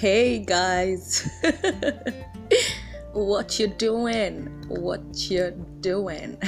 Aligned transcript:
Hey 0.00 0.38
guys, 0.38 1.28
what 3.12 3.58
you 3.60 3.66
doing? 3.66 4.46
What 4.68 5.02
you 5.28 5.50
doing? 5.80 6.38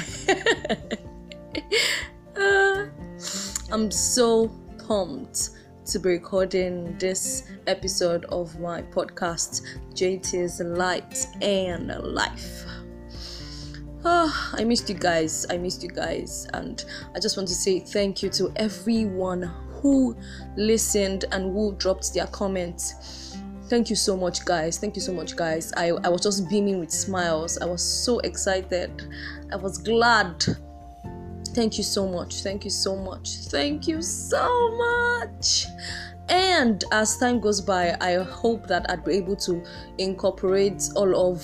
Uh, 2.34 2.86
I'm 3.70 3.90
so 3.90 4.48
pumped 4.88 5.50
to 5.84 5.98
be 5.98 6.09
recording 6.09 6.96
this 6.96 7.42
episode 7.66 8.24
of 8.30 8.59
my 8.59 8.80
podcast, 8.80 9.60
JT's 9.92 10.60
Light 10.60 11.27
and 11.42 11.88
Life. 11.88 12.64
Oh, 14.02 14.52
I 14.55 14.64
missed 14.64 14.88
you 14.88 14.95
guys. 14.95 15.45
I 15.50 15.59
missed 15.59 15.82
you 15.82 15.91
guys. 15.91 16.48
And 16.55 16.82
I 17.14 17.20
just 17.20 17.37
want 17.37 17.50
to 17.50 17.55
say 17.55 17.80
thank 17.80 18.23
you 18.23 18.30
to 18.30 18.50
everyone 18.56 19.42
who 19.82 20.16
listened 20.56 21.27
and 21.32 21.52
who 21.52 21.74
dropped 21.74 22.14
their 22.14 22.28
comments. 22.28 23.21
Thank 23.72 23.88
you 23.88 23.96
so 23.96 24.18
much, 24.18 24.44
guys. 24.44 24.76
Thank 24.76 24.96
you 24.96 25.00
so 25.00 25.14
much, 25.14 25.34
guys. 25.34 25.72
I, 25.78 25.92
I 26.04 26.10
was 26.10 26.20
just 26.20 26.46
beaming 26.50 26.78
with 26.78 26.90
smiles. 26.90 27.56
I 27.56 27.64
was 27.64 27.82
so 27.82 28.18
excited. 28.18 28.90
I 29.50 29.56
was 29.56 29.78
glad. 29.78 30.45
Thank 31.54 31.78
you 31.78 31.82
so 31.82 32.06
much. 32.06 32.42
Thank 32.42 32.64
you 32.66 32.70
so 32.70 32.95
much. 32.95 33.28
Thank 33.48 33.88
you 33.88 34.02
so 34.02 34.76
much. 34.76 35.64
And 36.28 36.84
as 36.92 37.16
time 37.16 37.40
goes 37.40 37.62
by, 37.62 37.96
I 37.98 38.22
hope 38.22 38.66
that 38.66 38.90
I'd 38.90 39.06
be 39.06 39.12
able 39.14 39.36
to 39.36 39.64
incorporate 39.96 40.90
all 40.95 41.32
of 41.32 41.42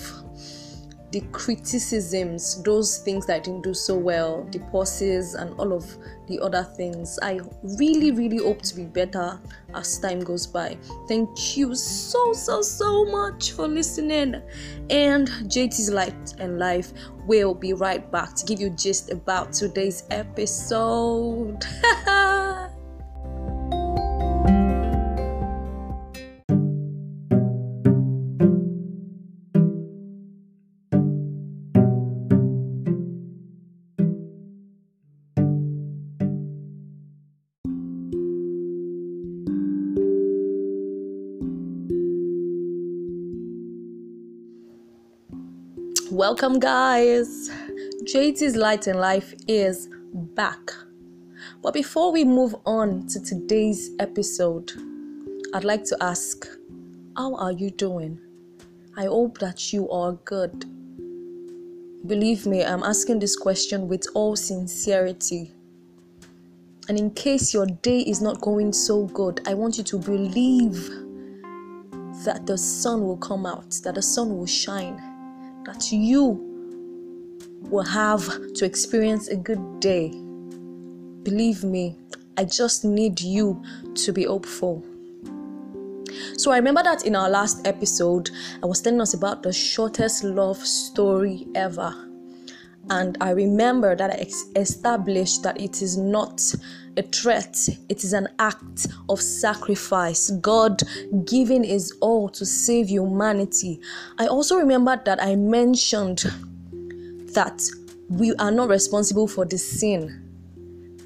the 1.12 1.23
criticisms, 1.32 2.62
those 2.62 2.98
things 2.98 3.24
that 3.24 3.37
I 3.37 3.38
didn't 3.38 3.62
do 3.62 3.73
so 3.73 3.96
well, 3.96 4.46
the 4.52 4.59
pauses, 4.70 5.32
and 5.32 5.59
all 5.59 5.73
of 5.73 5.96
the 6.28 6.41
other 6.41 6.62
things. 6.62 7.18
I 7.23 7.41
really, 7.78 8.12
really 8.12 8.38
hope 8.38 8.62
to 8.62 8.77
be 8.77 8.84
better 8.84 9.41
as 9.74 9.98
time 9.98 10.20
goes 10.20 10.46
by. 10.46 10.77
Thank 11.09 11.57
you 11.57 11.74
so, 11.74 12.32
so, 12.32 12.62
so 12.62 13.04
much 13.07 13.52
for 13.52 13.66
listening. 13.66 14.43
And 14.90 15.29
JT's 15.29 15.90
Light 15.90 16.35
and 16.38 16.59
Life 16.59 16.93
will 17.26 17.54
be 17.54 17.73
right 17.73 18.10
back 18.10 18.35
to 18.35 18.45
give 18.45 18.60
you 18.60 18.70
gist 18.70 19.10
about 19.10 19.52
today's 19.52 20.04
episode. 20.10 21.65
Welcome, 46.29 46.59
guys. 46.59 47.48
JT's 48.04 48.54
Light 48.54 48.87
and 48.87 49.01
Life 49.01 49.32
is 49.48 49.88
back. 50.12 50.70
But 51.62 51.73
before 51.73 52.12
we 52.12 52.23
move 52.23 52.54
on 52.66 53.07
to 53.07 53.18
today's 53.18 53.93
episode, 53.98 54.70
I'd 55.54 55.65
like 55.65 55.85
to 55.85 55.96
ask 56.02 56.46
How 57.16 57.35
are 57.37 57.52
you 57.52 57.70
doing? 57.70 58.20
I 58.95 59.07
hope 59.07 59.38
that 59.38 59.73
you 59.73 59.88
are 59.88 60.12
good. 60.26 60.66
Believe 62.07 62.45
me, 62.45 62.63
I'm 62.63 62.82
asking 62.82 63.20
this 63.20 63.35
question 63.35 63.88
with 63.88 64.06
all 64.12 64.37
sincerity. 64.37 65.50
And 66.91 66.98
in 66.98 67.10
case 67.12 67.54
your 67.54 67.65
day 67.65 68.00
is 68.00 68.20
not 68.20 68.42
going 68.42 68.75
so 68.75 69.06
good, 69.06 69.41
I 69.48 69.54
want 69.54 69.78
you 69.78 69.84
to 69.84 69.98
believe 69.98 70.91
that 72.26 72.42
the 72.44 72.59
sun 72.59 73.00
will 73.00 73.16
come 73.16 73.47
out, 73.47 73.70
that 73.82 73.94
the 73.94 74.03
sun 74.03 74.37
will 74.37 74.44
shine 74.44 75.07
that 75.68 75.92
you 75.92 76.40
will 77.68 77.84
have 77.84 78.24
to 78.54 78.64
experience 78.64 79.28
a 79.28 79.36
good 79.36 79.80
day. 79.80 80.08
Believe 81.24 81.62
me, 81.62 81.94
I 82.38 82.44
just 82.44 82.86
need 82.86 83.20
you 83.20 83.62
to 83.96 84.12
be 84.14 84.24
hopeful. 84.24 84.82
So 86.38 86.52
I 86.52 86.56
remember 86.56 86.82
that 86.84 87.04
in 87.04 87.14
our 87.14 87.28
last 87.28 87.66
episode, 87.66 88.30
I 88.62 88.66
was 88.66 88.80
telling 88.80 89.02
us 89.02 89.12
about 89.12 89.42
the 89.42 89.52
shortest 89.52 90.24
love 90.24 90.56
story 90.56 91.46
ever. 91.54 91.94
And 92.91 93.19
I 93.21 93.31
remember 93.31 93.94
that 93.94 94.10
I 94.10 94.59
established 94.59 95.43
that 95.43 95.60
it 95.60 95.82
is 95.82 95.97
not 95.97 96.41
a 96.97 97.03
threat, 97.03 97.69
it 97.88 98.03
is 98.03 98.12
an 98.12 98.28
act 98.38 98.88
of 99.09 99.21
sacrifice. 99.21 100.31
God 100.31 100.82
giving 101.25 101.65
His 101.65 101.93
all 102.00 102.28
to 102.31 102.47
save 102.47 102.88
humanity. 102.88 103.81
I 104.19 104.27
also 104.27 104.56
remember 104.56 105.00
that 105.04 105.22
I 105.22 105.37
mentioned 105.37 106.25
that 107.34 107.62
we 108.09 108.34
are 108.37 108.50
not 108.50 108.69
responsible 108.69 109.28
for 109.28 109.44
the 109.44 109.59
sin. 109.59 110.25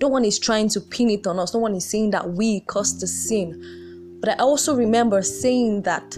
No 0.00 0.08
one 0.08 0.24
is 0.24 0.38
trying 0.38 0.68
to 0.70 0.80
pin 0.80 1.10
it 1.10 1.26
on 1.26 1.38
us, 1.38 1.52
no 1.52 1.60
one 1.60 1.74
is 1.74 1.84
saying 1.84 2.10
that 2.10 2.30
we 2.30 2.60
caused 2.60 3.00
the 3.00 3.06
sin. 3.06 4.18
But 4.20 4.30
I 4.30 4.34
also 4.42 4.74
remember 4.74 5.20
saying 5.22 5.82
that 5.82 6.16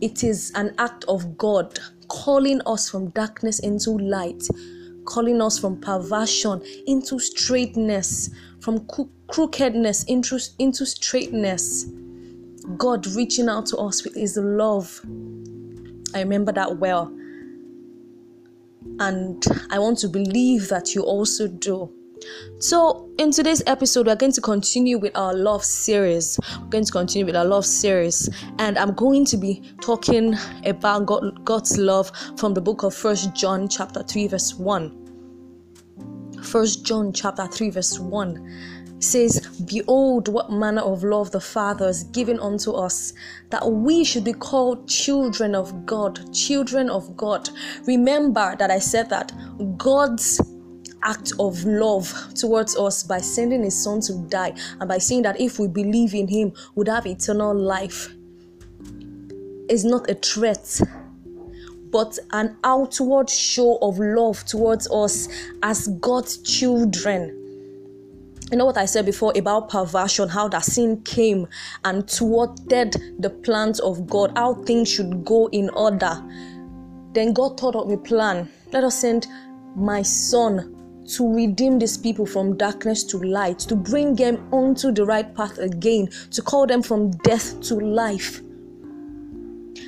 it 0.00 0.24
is 0.24 0.50
an 0.54 0.74
act 0.78 1.04
of 1.08 1.36
God 1.36 1.78
calling 2.08 2.60
us 2.66 2.88
from 2.90 3.10
darkness 3.10 3.58
into 3.60 3.90
light 3.92 4.42
calling 5.04 5.40
us 5.40 5.58
from 5.58 5.80
perversion 5.80 6.62
into 6.86 7.18
straightness, 7.18 8.30
from 8.60 8.86
crookedness 9.28 10.04
into, 10.04 10.38
into 10.58 10.86
straightness. 10.86 11.86
God 12.78 13.06
reaching 13.08 13.48
out 13.48 13.66
to 13.66 13.76
us 13.76 14.04
with 14.04 14.14
His 14.14 14.36
love. 14.36 15.00
I 16.14 16.20
remember 16.20 16.52
that 16.52 16.78
well. 16.78 17.12
And 19.00 19.42
I 19.70 19.78
want 19.78 19.98
to 19.98 20.08
believe 20.08 20.68
that 20.68 20.94
you 20.94 21.02
also 21.02 21.48
do. 21.48 21.92
So, 22.58 23.10
in 23.18 23.30
today's 23.30 23.62
episode, 23.66 24.06
we're 24.06 24.16
going 24.16 24.32
to 24.32 24.40
continue 24.40 24.98
with 24.98 25.16
our 25.16 25.34
love 25.34 25.64
series. 25.64 26.38
We're 26.60 26.68
going 26.68 26.84
to 26.84 26.92
continue 26.92 27.26
with 27.26 27.36
our 27.36 27.44
love 27.44 27.66
series, 27.66 28.28
and 28.58 28.78
I'm 28.78 28.94
going 28.94 29.24
to 29.26 29.36
be 29.36 29.62
talking 29.80 30.34
about 30.64 31.06
God, 31.06 31.44
God's 31.44 31.76
love 31.76 32.10
from 32.36 32.54
the 32.54 32.60
book 32.60 32.82
of 32.82 32.94
First 32.94 33.34
John, 33.34 33.68
chapter 33.68 34.02
3, 34.02 34.28
verse 34.28 34.54
1. 34.54 35.00
First 36.42 36.84
John, 36.84 37.12
chapter 37.12 37.46
3, 37.46 37.70
verse 37.70 37.98
1 37.98 38.74
says, 39.00 39.40
Behold, 39.66 40.28
what 40.28 40.50
manner 40.50 40.82
of 40.82 41.04
love 41.04 41.30
the 41.30 41.40
Father 41.40 41.86
has 41.86 42.04
given 42.04 42.40
unto 42.40 42.72
us, 42.72 43.12
that 43.50 43.70
we 43.70 44.04
should 44.04 44.24
be 44.24 44.32
called 44.32 44.88
children 44.88 45.54
of 45.54 45.86
God. 45.86 46.32
Children 46.32 46.88
of 46.90 47.16
God. 47.16 47.48
Remember 47.86 48.56
that 48.58 48.70
I 48.70 48.78
said 48.78 49.10
that 49.10 49.32
God's 49.76 50.40
act 51.04 51.32
of 51.38 51.64
love 51.64 52.12
towards 52.34 52.76
us 52.76 53.02
by 53.02 53.18
sending 53.18 53.62
his 53.62 53.80
son 53.80 54.00
to 54.00 54.14
die 54.28 54.54
and 54.80 54.88
by 54.88 54.98
saying 54.98 55.22
that 55.22 55.40
if 55.40 55.58
we 55.58 55.68
believe 55.68 56.14
in 56.14 56.26
him 56.26 56.52
would 56.74 56.88
have 56.88 57.06
eternal 57.06 57.54
life 57.54 58.14
is 59.68 59.84
not 59.84 60.10
a 60.10 60.14
threat 60.14 60.80
but 61.94 62.18
an 62.32 62.56
outward 62.64 63.30
show 63.30 63.78
of 63.80 64.00
love 64.00 64.44
towards 64.46 64.90
us 64.90 65.28
as 65.62 65.86
God's 66.00 66.38
children. 66.38 67.28
You 68.50 68.58
know 68.58 68.66
what 68.66 68.76
I 68.76 68.84
said 68.84 69.06
before 69.06 69.32
about 69.36 69.68
perversion, 69.68 70.28
how 70.28 70.48
that 70.48 70.64
sin 70.64 71.02
came 71.02 71.46
and 71.84 72.10
thwarted 72.10 72.96
the 73.20 73.30
plans 73.30 73.78
of 73.78 74.08
God, 74.08 74.32
how 74.34 74.54
things 74.54 74.90
should 74.90 75.24
go 75.24 75.46
in 75.50 75.70
order. 75.70 76.20
Then 77.12 77.32
God 77.32 77.60
thought 77.60 77.76
of 77.76 77.88
a 77.92 77.96
plan. 77.96 78.50
Let 78.72 78.82
us 78.82 78.98
send 78.98 79.28
my 79.76 80.02
son 80.02 80.73
to 81.08 81.34
redeem 81.34 81.78
these 81.78 81.96
people 81.96 82.26
from 82.26 82.56
darkness 82.56 83.04
to 83.04 83.18
light, 83.18 83.58
to 83.60 83.76
bring 83.76 84.14
them 84.14 84.48
onto 84.52 84.92
the 84.92 85.04
right 85.04 85.34
path 85.34 85.58
again, 85.58 86.08
to 86.30 86.42
call 86.42 86.66
them 86.66 86.82
from 86.82 87.10
death 87.18 87.60
to 87.62 87.74
life. 87.74 88.40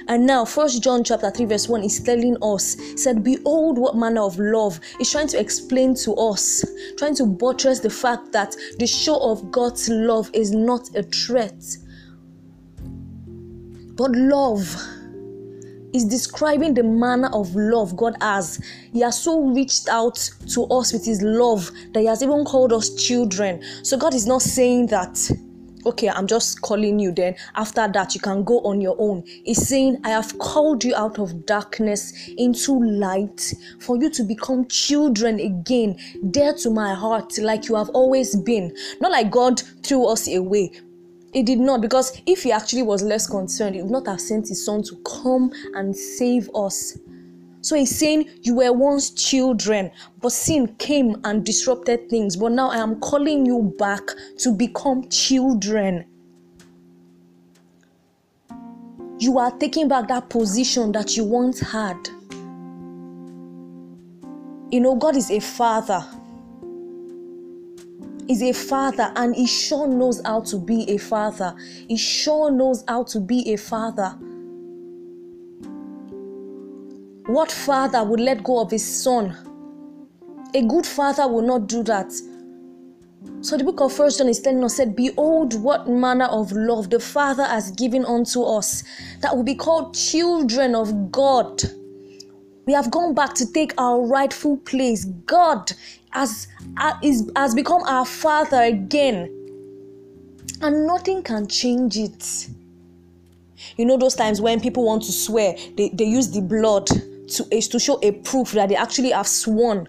And 0.09 0.27
now, 0.27 0.45
First 0.45 0.83
John 0.83 1.03
chapter 1.03 1.31
3, 1.31 1.47
verse 1.47 1.69
1 1.69 1.83
is 1.83 2.01
telling 2.01 2.37
us, 2.41 2.77
said, 2.97 3.25
Behold 3.25 3.77
what 3.77 3.97
manner 3.97 4.23
of 4.23 4.39
love. 4.39 4.79
Is 5.01 5.11
trying 5.11 5.27
to 5.29 5.41
explain 5.41 5.95
to 5.97 6.15
us, 6.15 6.65
trying 6.97 7.17
to 7.17 7.27
buttress 7.27 7.81
the 7.81 7.91
fact 7.91 8.31
that 8.33 8.55
the 8.79 8.87
show 8.87 9.19
of 9.19 9.51
God's 9.51 9.89
love 9.89 10.31
is 10.33 10.53
not 10.53 10.95
a 10.95 11.03
threat. 11.03 11.61
But 13.97 14.13
love 14.13 14.77
is 15.93 16.05
describing 16.05 16.75
the 16.75 16.83
manner 16.83 17.29
of 17.33 17.55
love 17.55 17.97
God 17.97 18.17
has. 18.21 18.63
He 18.93 19.01
has 19.01 19.21
so 19.23 19.41
reached 19.41 19.89
out 19.89 20.17
to 20.53 20.65
us 20.65 20.93
with 20.93 21.05
His 21.05 21.23
love 21.23 21.71
that 21.93 22.01
He 22.01 22.07
has 22.07 22.23
even 22.23 22.45
called 22.45 22.73
us 22.73 22.95
children. 22.95 23.63
So 23.83 23.97
God 23.97 24.15
is 24.15 24.27
not 24.27 24.43
saying 24.43 24.87
that, 24.89 25.19
okay, 25.85 26.09
I'm 26.09 26.27
just 26.27 26.61
calling 26.63 26.99
you, 26.99 27.13
then 27.13 27.37
after 27.55 27.87
that 27.87 28.15
you 28.15 28.21
can 28.21 28.43
go 28.43 28.61
on 28.61 28.81
your 28.81 28.97
own. 28.99 29.23
He's 29.25 29.67
saying, 29.67 30.01
I 30.05 30.11
have 30.11 30.37
called 30.39 30.83
you 30.83 30.95
out 30.97 31.19
of 31.19 31.47
darkness 31.47 32.13
into 32.37 32.79
light 32.83 33.55
for 33.81 33.97
you 33.97 34.11
to 34.11 34.25
become 34.25 34.67
children 34.67 35.39
again, 35.39 35.97
dear 36.31 36.53
to 36.55 36.71
my 36.71 36.93
heart, 36.95 37.39
like 37.39 37.69
you 37.69 37.77
have 37.77 37.91
always 37.91 38.35
been. 38.35 38.77
Not 39.01 39.13
like 39.13 39.31
God 39.31 39.63
threw 39.85 40.07
us 40.07 40.27
away, 40.29 40.73
He 41.37 41.43
did 41.43 41.59
not, 41.59 41.83
because 41.83 42.23
if 42.25 42.45
he 42.45 42.51
actually 42.51 42.81
was 42.81 43.03
less 43.03 43.27
concerned, 43.27 43.75
he 43.75 43.83
would 43.83 43.91
not 43.91 44.07
have 44.07 44.23
sent 44.23 44.49
his 44.49 44.65
son 44.65 44.83
to 44.85 44.97
come 45.05 45.53
and 45.75 45.95
save 45.95 46.49
us. 46.55 46.97
So 47.61 47.77
he's 47.77 47.95
saying, 47.95 48.31
You 48.41 48.55
were 48.55 48.73
once 48.73 49.11
children, 49.11 49.91
but 50.23 50.33
sin 50.33 50.67
came 50.79 51.21
and 51.25 51.45
disrupted 51.45 52.09
things. 52.09 52.37
But 52.37 52.53
now 52.53 52.71
I 52.71 52.79
am 52.79 52.99
calling 53.01 53.45
you 53.45 53.75
back 53.79 54.01
to 54.39 54.51
become 54.51 55.11
children. 55.11 56.07
You 59.19 59.39
are 59.39 59.51
taking 59.59 59.89
back 59.89 60.09
that 60.09 60.31
position 60.31 60.91
that 60.93 61.19
you 61.19 61.25
once 61.25 61.61
had. 61.61 61.99
You 64.71 64.81
know, 64.81 64.97
God 64.97 65.17
is 65.17 65.31
a 65.31 65.41
father 65.41 66.03
is 68.29 68.43
a 68.43 68.53
father 68.53 69.13
and 69.17 69.35
he 69.35 69.47
sure 69.47 69.87
knows 69.87 70.21
how 70.25 70.41
to 70.41 70.59
be 70.59 70.89
a 70.91 70.99
father. 70.99 71.55
He 71.89 71.97
sure 71.97 72.51
knows 72.51 72.85
how 72.89 73.05
to 73.05 73.21
be 73.21 73.53
a 73.53 73.57
father. 73.57 74.17
What 77.27 77.51
father 77.51 78.05
would 78.05 78.21
let 78.21 78.45
go 78.45 78.61
of 78.61 78.71
his 78.71 78.85
son? 79.03 79.37
A 80.55 80.63
good 80.63 80.87
father 80.87 81.27
will 81.27 81.43
not 81.43 81.67
do 81.67 81.83
that. 81.85 82.13
So 83.41 83.57
the 83.57 83.65
book 83.65 83.81
of 83.81 83.93
First 83.93 84.19
John 84.19 84.29
is 84.29 84.41
telling 84.41 84.63
us, 84.65 84.77
said, 84.77 84.97
Behold, 84.97 85.61
what 85.61 85.89
manner 85.89 86.27
of 86.27 86.53
love 86.53 86.91
the 86.91 87.01
Father 87.01 87.45
has 87.45 87.71
given 87.73 88.05
unto 88.05 88.43
us, 88.43 88.83
that 89.21 89.37
will 89.37 89.43
be 89.43 89.55
called 89.55 89.95
children 89.95 90.75
of 90.75 91.11
God. 91.11 91.63
We 92.67 92.73
have 92.73 92.91
gone 92.91 93.15
back 93.15 93.35
to 93.35 93.53
take 93.53 93.73
our 93.79 94.01
rightful 94.01 94.57
place. 94.59 95.05
God 95.05 95.73
has, 96.17 96.49
has 97.37 97.55
become 97.55 97.83
our 97.83 98.07
Father 98.07 98.63
again. 98.63 99.33
And 100.63 100.87
nothing 100.87 101.23
can 101.23 101.47
change 101.47 101.97
it. 101.97 102.49
You 103.77 103.85
know, 103.85 103.97
those 103.99 104.15
times 104.15 104.41
when 104.41 104.61
people 104.61 104.85
want 104.85 105.03
to 105.05 105.13
swear, 105.13 105.55
they, 105.77 105.91
they 105.91 106.05
use 106.05 106.31
the 106.31 106.41
blood 106.41 106.87
to, 106.87 107.47
eh, 107.53 107.61
to 107.61 107.79
show 107.79 107.99
a 108.03 108.13
proof 108.13 108.53
that 108.53 108.71
they 108.71 108.77
actually 108.77 109.11
have 109.11 109.29
sworn. 109.29 109.89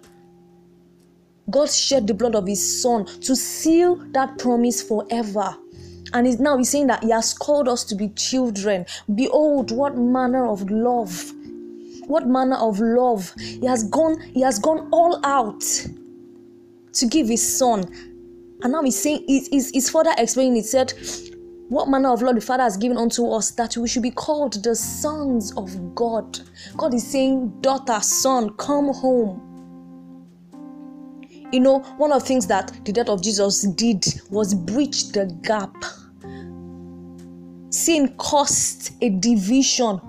God 1.50 1.72
shed 1.72 2.08
the 2.08 2.14
blood 2.14 2.36
of 2.36 2.46
His 2.46 2.82
Son 2.82 3.06
to 3.06 3.36
seal 3.36 3.96
that 4.12 4.38
promise 4.38 4.82
forever. 4.82 5.56
And 6.14 6.28
he's, 6.28 6.40
now 6.40 6.58
He's 6.58 6.70
saying 6.70 6.88
that 6.88 7.04
He 7.04 7.12
has 7.12 7.34
called 7.34 7.70
us 7.70 7.86
to 7.86 7.96
be 7.96 8.10
children. 8.10 8.86
Behold, 9.14 9.72
what 9.72 9.98
manner 9.98 10.46
of 10.48 10.70
love 10.70 11.34
what 12.08 12.26
manner 12.26 12.56
of 12.56 12.80
love 12.80 13.34
he 13.38 13.66
has 13.66 13.84
gone 13.90 14.18
he 14.34 14.42
has 14.42 14.60
gone 14.60 14.88
all 14.92 15.20
out 15.26 15.62
to 17.00 17.06
give 17.06 17.28
his 17.28 17.58
son. 17.58 17.84
And 18.64 18.72
now 18.72 18.82
he's 18.82 19.02
saying 19.02 19.24
he's, 19.28 19.48
he's, 19.70 19.90
further 19.90 20.14
explaining 20.18 20.58
it 20.58 20.66
said 20.66 20.94
what 21.70 21.90
manner 21.90 22.12
of 22.14 22.22
love 22.22 22.36
the 22.36 22.42
father 22.42 22.64
has 22.64 22.78
given 22.78 22.98
unto 22.98 23.30
us 23.30 23.52
that 23.52 23.76
we 23.76 23.88
should 23.88 24.04
be 24.04 24.12
called 24.12 24.64
the 24.64 24.76
sons 24.76 25.56
of 25.58 25.96
god. 25.96 26.40
God 26.78 26.94
is 26.94 27.06
saying 27.06 27.62
daughter 27.62 28.00
son 28.02 28.52
come 28.52 28.94
home. 28.94 29.44
You 31.52 31.60
know 31.60 31.80
one 31.98 32.12
of 32.12 32.22
the 32.22 32.28
things 32.28 32.48
that 32.48 32.74
the 32.86 32.92
death 32.92 33.10
of 33.10 33.22
jesus 33.22 33.62
did 33.62 34.06
was 34.30 34.54
breach 34.54 35.10
the 35.10 35.26
gap. 35.44 35.76
Sin 37.70 38.16
caused 38.18 38.92
a 39.04 39.10
division 39.10 40.00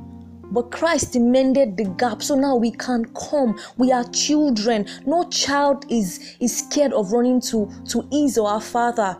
but 0.50 0.70
Christ 0.70 1.18
mended 1.18 1.76
the 1.76 1.84
gap. 1.84 2.22
So 2.22 2.34
now 2.34 2.56
we 2.56 2.70
can 2.70 3.04
come. 3.14 3.58
We 3.76 3.92
are 3.92 4.04
children. 4.04 4.86
No 5.06 5.24
child 5.24 5.84
is, 5.90 6.36
is 6.40 6.56
scared 6.56 6.92
of 6.92 7.12
running 7.12 7.40
to, 7.42 7.70
to 7.88 8.06
his 8.10 8.38
or 8.38 8.48
our 8.48 8.60
father. 8.60 9.18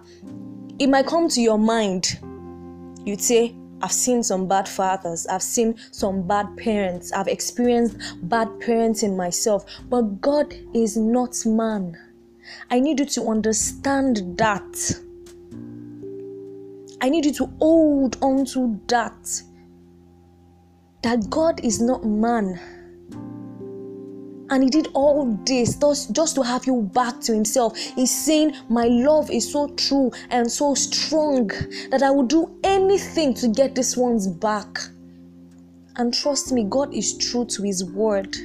It 0.79 0.89
might 0.89 1.07
come 1.07 1.29
to 1.29 1.41
your 1.41 1.59
mind. 1.59 2.19
You'd 3.05 3.21
say, 3.21 3.55
I've 3.81 3.93
seen 3.93 4.23
some 4.23 4.49
bad 4.49 4.69
fathers. 4.69 5.27
I've 5.27 5.43
seen 5.43 5.77
some 5.93 6.27
bad 6.27 6.57
parents. 6.57 7.13
I've 7.13 7.29
experienced 7.29 7.97
bad 8.23 8.49
parenting 8.61 9.17
myself. 9.17 9.65
But 9.89 10.21
God 10.21 10.55
is 10.75 10.97
not 10.97 11.37
man. 11.47 11.97
I 12.71 12.81
need 12.81 12.99
you 12.99 13.07
to 13.07 13.29
understand 13.29 14.37
that. 14.39 15.01
I 17.01 17.09
need 17.09 17.27
you 17.27 17.33
to 17.35 17.47
hold 17.61 18.17
on 18.21 18.45
to 18.47 18.81
that 18.89 19.43
that 21.03 21.31
God 21.31 21.65
is 21.65 21.81
not 21.81 22.05
man. 22.05 22.61
And 24.51 24.63
he 24.63 24.71
did 24.71 24.89
all 24.95 25.27
this 25.45 25.77
just 26.13 26.35
to 26.37 26.43
have 26.43 26.67
you 26.67 26.91
back 26.95 27.21
to 27.23 27.35
himself. 27.35 27.77
He's 27.77 28.11
saying, 28.11 28.55
My 28.71 28.87
love 28.87 29.31
is 29.31 29.51
so 29.51 29.69
true 29.75 30.11
and 30.31 30.51
so 30.51 30.75
strong 30.75 31.49
that 31.91 32.03
I 32.03 32.11
will 32.11 32.27
do 32.27 32.59
anything 32.65 33.35
to 33.35 33.49
get 33.49 33.75
this 33.75 33.97
one's 33.97 34.27
back. 34.27 34.79
And 35.97 36.15
trust 36.15 36.53
me, 36.53 36.65
God 36.65 36.95
is 36.95 37.19
true 37.19 37.45
to 37.47 37.63
his 37.63 37.85
word. 37.85 38.37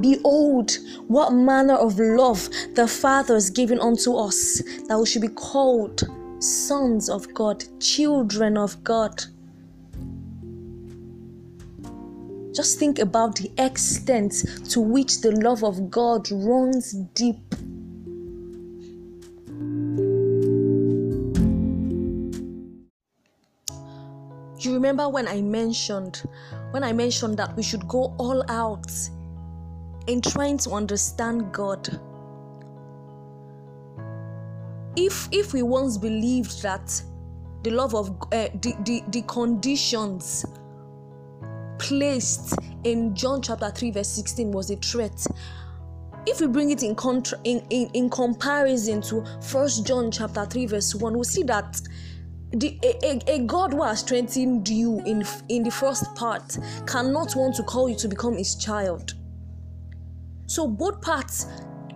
Behold, 0.00 0.78
what 1.08 1.34
manner 1.34 1.74
of 1.74 1.98
love 1.98 2.48
the 2.74 2.88
Father 2.88 3.34
has 3.34 3.50
given 3.50 3.78
unto 3.80 4.14
us, 4.14 4.62
that 4.88 4.98
we 4.98 5.04
should 5.04 5.22
be 5.22 5.28
called 5.28 6.02
sons 6.42 7.08
of 7.08 7.32
God, 7.34 7.64
children 7.80 8.56
of 8.56 8.82
God. 8.82 9.22
Just 12.54 12.78
think 12.78 12.98
about 12.98 13.36
the 13.36 13.50
extent 13.58 14.44
to 14.70 14.80
which 14.80 15.20
the 15.20 15.32
love 15.32 15.64
of 15.64 15.90
God 15.90 16.30
runs 16.30 16.92
deep. 17.14 17.38
You 24.58 24.74
remember 24.74 25.08
when 25.08 25.26
I 25.26 25.40
mentioned 25.40 26.22
when 26.72 26.84
I 26.84 26.92
mentioned 26.92 27.36
that 27.38 27.56
we 27.56 27.62
should 27.62 27.86
go 27.88 28.14
all 28.18 28.44
out 28.50 28.90
in 30.06 30.20
trying 30.20 30.58
to 30.58 30.70
understand 30.70 31.52
God 31.52 32.00
if 34.96 35.28
if 35.32 35.52
we 35.52 35.62
once 35.62 35.96
believed 35.96 36.62
that 36.62 37.02
the 37.62 37.70
love 37.70 37.94
of 37.94 38.10
uh, 38.10 38.48
the, 38.60 38.74
the 38.84 39.02
the 39.08 39.22
conditions 39.22 40.44
placed 41.78 42.54
in 42.84 43.14
John 43.14 43.42
chapter 43.42 43.70
3 43.70 43.90
verse 43.90 44.08
16 44.08 44.52
was 44.52 44.70
a 44.70 44.76
threat 44.76 45.26
if 46.26 46.40
we 46.40 46.46
bring 46.46 46.70
it 46.70 46.82
in 46.82 46.94
contra- 46.94 47.38
in, 47.44 47.64
in, 47.70 47.90
in 47.94 48.10
comparison 48.10 49.00
to 49.02 49.24
first 49.40 49.86
John 49.86 50.10
chapter 50.10 50.44
3 50.44 50.66
verse 50.66 50.94
1 50.94 51.16
we 51.16 51.24
see 51.24 51.42
that 51.44 51.80
the, 52.54 52.78
a, 52.82 53.06
a, 53.06 53.36
a 53.36 53.38
God 53.46 53.72
who 53.72 53.82
has 53.82 54.00
strengthened 54.00 54.68
you 54.68 55.00
in 55.06 55.24
in 55.48 55.62
the 55.62 55.70
first 55.70 56.14
part 56.14 56.58
cannot 56.86 57.34
want 57.34 57.54
to 57.56 57.62
call 57.62 57.88
you 57.88 57.96
to 57.96 58.08
become 58.08 58.36
his 58.36 58.56
child. 58.56 59.14
So 60.46 60.68
both 60.68 61.00
parts 61.00 61.46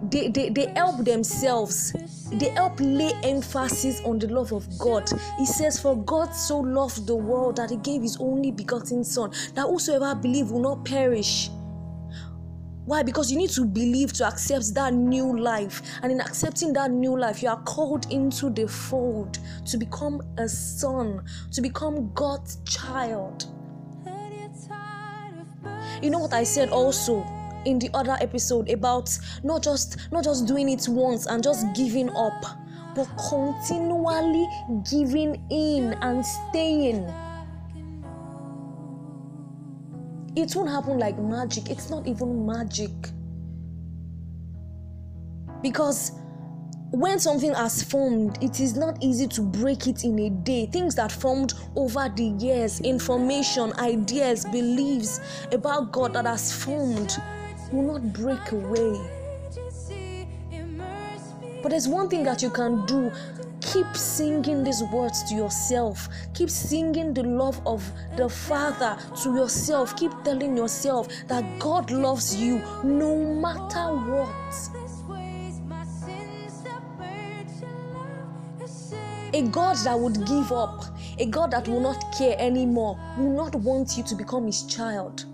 they, 0.03 0.29
they, 0.29 0.51
they 0.51 0.67
help 0.75 1.05
themselves. 1.05 1.93
They 2.33 2.51
help 2.51 2.79
lay 2.81 3.13
emphasis 3.23 4.01
on 4.05 4.19
the 4.19 4.29
love 4.29 4.53
of 4.53 4.67
god. 4.79 5.09
He 5.39 5.47
says 5.47 5.81
for 5.81 5.97
god 6.05 6.35
so 6.35 6.59
loved 6.59 7.07
the 7.07 7.17
world 7.17 7.57
that 7.57 7.71
he 7.71 7.77
gave 7.77 8.03
his 8.03 8.17
only 8.19 8.51
begotten 8.51 9.05
son 9.05 9.31
that 9.55 9.67
whosoever 9.67 10.15
believe 10.15 10.51
will 10.51 10.61
not 10.61 10.85
perish. 10.85 11.51
Why? 12.85 13.03
Because 13.03 13.33
you 13.33 13.39
need 13.39 13.51
to 13.51 13.65
believe 13.65 14.13
to 14.15 14.27
accept 14.27 14.73
that 14.75 14.95
new 14.95 15.37
life. 15.39 15.83
And 16.03 16.13
in 16.13 16.21
accepting 16.21 16.73
that 16.75 16.91
new 16.91 17.19
life 17.19 17.43
you 17.43 17.49
are 17.49 17.61
called 17.63 18.11
into 18.13 18.51
the 18.51 18.69
fold 18.69 19.39
to 19.67 19.77
become 19.77 20.23
a 20.39 20.49
son 20.49 21.25
to 21.53 21.61
become 21.61 22.13
god's 22.15 22.59
child. 22.65 23.47
You 26.03 26.11
know 26.11 26.19
what 26.19 26.35
i 26.35 26.45
said 26.45 26.69
also 26.69 27.25
in 27.67 27.79
the 27.79 27.91
other 27.95 28.17
episode 28.21 28.71
about 28.71 29.11
not 29.43 29.63
just 29.63 29.99
not 30.13 30.25
just 30.25 30.47
doing 30.47 30.69
it 30.69 30.87
once 30.89 31.27
and 31.27 31.43
just 31.43 31.67
giving 31.75 32.09
up 32.17 32.45
but 32.97 33.07
continually 33.29 34.49
giving 34.91 35.37
in 35.51 35.93
and 36.01 36.25
staying. 36.25 37.05
It 40.35 40.55
won't 40.57 40.71
happen 40.71 40.99
like 40.99 41.19
magic. 41.19 41.71
It's 41.71 41.91
not 41.91 42.07
even 42.07 42.47
magic. 42.47 42.91
Because 45.63 46.13
when 46.91 47.19
something 47.19 47.53
has 47.53 47.83
formed, 47.83 48.43
it 48.43 48.61
is 48.61 48.77
not 48.77 48.97
easy 49.03 49.27
to 49.29 49.43
break 49.43 49.87
it 49.87 50.05
in 50.05 50.19
a 50.19 50.31
day. 50.31 50.67
Things 50.67 50.95
that 50.95 51.13
formed 51.13 51.53
over 51.75 52.11
the 52.15 52.35
years, 52.39 52.81
information, 52.81 53.73
ideas, 53.79 54.45
beliefs 54.47 55.21
about 55.53 55.93
God 55.93 56.15
that 56.15 56.25
has 56.25 56.53
formed 56.53 57.17
will 57.73 57.83
not 57.83 58.13
break 58.13 58.53
away. 58.53 58.99
But 61.63 61.71
there's 61.71 61.89
one 61.89 62.09
thing 62.09 62.23
that 62.25 62.43
you 62.43 62.51
can 62.51 62.87
do 62.87 63.11
keep 63.61 63.97
singing 63.97 64.63
these 64.65 64.83
words 64.85 65.23
to 65.25 65.35
yourself. 65.35 66.09
Keep 66.35 66.49
singing 66.51 67.13
the 67.13 67.23
love 67.23 67.61
of 67.67 67.83
the 68.17 68.29
Father 68.29 68.97
to 69.23 69.35
yourself. 69.35 69.97
Keep 69.97 70.13
telling 70.25 70.57
yourself 70.57 71.09
that 71.29 71.45
God 71.59 71.91
loves 71.91 72.37
you 72.37 72.63
no 72.85 73.17
matter 73.17 73.95
what. 74.11 74.33
A 79.35 79.43
God 79.43 79.77
that 79.85 79.99
would 79.99 80.25
give 80.27 80.53
up, 80.53 80.85
a 81.19 81.27
God 81.27 81.51
that 81.51 81.69
will 81.69 81.81
not 81.81 82.15
care 82.17 82.37
anymore, 82.39 82.99
will 83.19 83.37
not 83.37 83.55
want 83.57 83.99
you 83.99 84.05
to 84.05 84.15
become 84.15 84.47
his 84.47 84.63
child. 84.63 85.27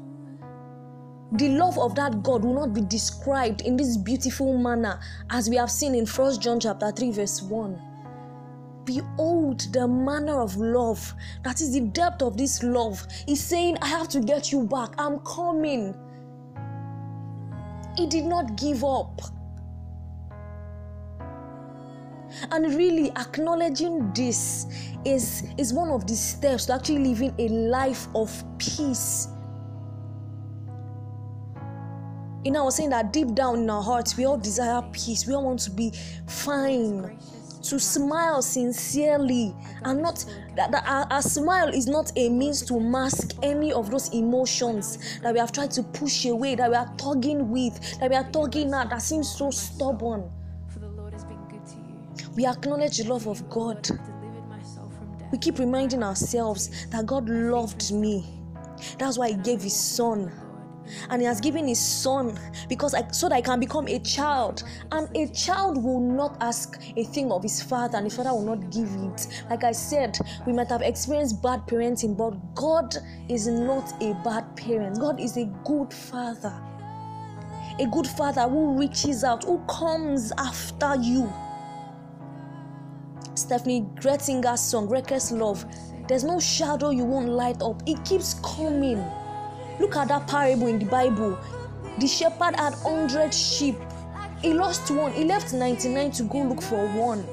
The 1.32 1.48
love 1.48 1.78
of 1.78 1.94
that 1.94 2.22
God 2.22 2.44
will 2.44 2.52
not 2.52 2.74
be 2.74 2.82
described 2.82 3.62
in 3.62 3.74
this 3.74 3.96
beautiful 3.96 4.58
manner 4.58 5.00
as 5.30 5.48
we 5.48 5.56
have 5.56 5.70
seen 5.70 5.94
in 5.94 6.04
1 6.04 6.40
John 6.40 6.60
chapter 6.60 6.92
3 6.92 7.10
verse 7.10 7.40
1. 7.40 7.80
Behold 8.84 9.60
the 9.72 9.88
manner 9.88 10.40
of 10.42 10.56
love. 10.56 11.14
That 11.42 11.62
is 11.62 11.72
the 11.72 11.80
depth 11.80 12.20
of 12.20 12.36
this 12.36 12.62
love. 12.62 13.06
He's 13.26 13.42
saying, 13.42 13.78
I 13.80 13.86
have 13.86 14.08
to 14.08 14.20
get 14.20 14.52
you 14.52 14.64
back. 14.64 14.90
I'm 14.98 15.20
coming. 15.20 15.94
He 17.96 18.06
did 18.06 18.26
not 18.26 18.56
give 18.56 18.84
up. 18.84 19.22
And 22.50 22.74
really 22.74 23.10
acknowledging 23.12 24.12
this 24.12 24.66
is, 25.06 25.44
is 25.56 25.72
one 25.72 25.88
of 25.88 26.06
the 26.06 26.14
steps 26.14 26.66
to 26.66 26.74
actually 26.74 26.98
living 26.98 27.34
a 27.38 27.48
life 27.48 28.08
of 28.14 28.44
peace. 28.58 29.28
You 32.44 32.50
know, 32.50 32.62
I 32.62 32.64
was 32.64 32.74
saying 32.74 32.90
that 32.90 33.12
deep 33.12 33.34
down 33.34 33.60
in 33.60 33.70
our 33.70 33.82
hearts, 33.82 34.16
we 34.16 34.24
all 34.24 34.36
desire 34.36 34.82
peace. 34.90 35.28
We 35.28 35.34
all 35.34 35.44
want 35.44 35.60
to 35.60 35.70
be 35.70 35.92
fine. 36.26 37.16
To 37.62 37.78
smile 37.78 38.42
sincerely 38.42 39.54
and 39.84 40.02
not 40.02 40.24
that, 40.56 40.72
that 40.72 40.84
our, 40.84 41.06
our, 41.12 41.22
smile 41.22 41.68
is 41.68 41.86
not 41.86 42.10
a 42.16 42.28
means 42.28 42.60
to 42.62 42.80
mask 42.80 43.36
any 43.40 43.72
of 43.72 43.88
those 43.88 44.12
emotions 44.12 45.20
that 45.20 45.32
we 45.32 45.38
have 45.38 45.52
tried 45.52 45.70
to 45.72 45.84
push 45.84 46.24
away 46.24 46.56
that 46.56 46.68
we 46.68 46.74
are 46.74 46.92
tugging 46.96 47.50
with 47.50 48.00
that 48.00 48.10
we 48.10 48.16
are 48.16 48.28
tugging 48.32 48.74
at 48.74 48.90
that 48.90 49.00
seems 49.00 49.32
so 49.32 49.52
stubborn. 49.52 50.28
We 52.34 52.46
acknowledge 52.46 52.98
the 52.98 53.04
love 53.04 53.28
of 53.28 53.48
god. 53.48 53.88
We 55.30 55.38
keep 55.38 55.60
reminding 55.60 56.02
ourselves 56.02 56.86
that 56.86 57.06
god 57.06 57.28
loved 57.28 57.92
me. 57.92 58.26
That's 58.98 59.18
why 59.18 59.28
he 59.28 59.34
gave 59.36 59.62
his 59.62 59.78
son 59.78 60.32
and 61.10 61.20
he 61.20 61.26
has 61.26 61.40
given 61.40 61.68
his 61.68 61.78
son 61.78 62.38
because 62.68 62.94
I, 62.94 63.08
so 63.10 63.28
that 63.28 63.34
I 63.36 63.40
can 63.40 63.60
become 63.60 63.88
a 63.88 63.98
child. 64.00 64.62
And 64.90 65.08
a 65.16 65.26
child 65.28 65.82
will 65.82 66.00
not 66.00 66.36
ask 66.40 66.80
a 66.96 67.04
thing 67.04 67.30
of 67.32 67.42
his 67.42 67.62
father, 67.62 67.96
and 67.96 68.06
his 68.06 68.16
father 68.16 68.32
will 68.32 68.56
not 68.56 68.70
give 68.70 68.88
it. 68.94 69.44
Like 69.50 69.64
I 69.64 69.72
said, 69.72 70.18
we 70.46 70.52
might 70.52 70.68
have 70.68 70.82
experienced 70.82 71.42
bad 71.42 71.66
parenting, 71.66 72.16
but 72.16 72.32
God 72.54 72.96
is 73.28 73.46
not 73.46 73.92
a 74.02 74.14
bad 74.24 74.56
parent. 74.56 74.98
God 74.98 75.20
is 75.20 75.36
a 75.36 75.46
good 75.64 75.92
father. 75.92 76.54
A 77.78 77.86
good 77.86 78.06
father 78.06 78.42
who 78.42 78.78
reaches 78.78 79.24
out, 79.24 79.44
who 79.44 79.58
comes 79.66 80.32
after 80.36 80.96
you. 80.96 81.32
Steffany 83.34 83.86
Gretzinger's 83.98 84.60
song, 84.60 84.88
Reckless 84.88 85.32
Love. 85.32 85.64
There's 86.06 86.24
no 86.24 86.38
shadow 86.38 86.90
you 86.90 87.04
won't 87.04 87.28
light 87.28 87.62
up. 87.62 87.82
It 87.86 88.04
keeps 88.04 88.34
coming. 88.44 89.02
Look 89.82 89.96
at 89.96 90.06
that 90.08 90.28
parable 90.28 90.68
in 90.68 90.78
the 90.78 90.84
Bible. 90.84 91.36
The 91.98 92.06
shepherd 92.06 92.54
had 92.54 92.74
100 92.84 93.34
sheep. 93.34 93.74
He 94.40 94.54
lost 94.54 94.88
one. 94.92 95.10
He 95.10 95.24
left 95.24 95.52
99 95.52 96.12
to 96.12 96.22
go 96.22 96.42
look 96.42 96.62
for 96.62 96.86
one. 96.90 97.26